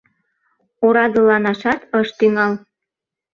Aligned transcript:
Орадыланашат 0.85 1.81
ыш 1.99 2.09
тӱҥал. 2.17 2.53